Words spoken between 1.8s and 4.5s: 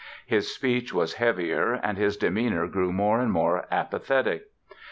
his demeanor grew more and more apathetic.